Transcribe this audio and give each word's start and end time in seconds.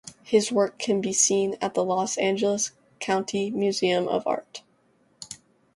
His 0.23 0.51
work 0.51 0.79
can 0.79 0.99
be 0.99 1.13
seen 1.13 1.57
at 1.61 1.75
the 1.75 1.85
Los 1.85 2.17
Angeles 2.17 2.71
County 2.99 3.51
Museum 3.51 4.07
of 4.07 4.25
Art. 4.25 4.63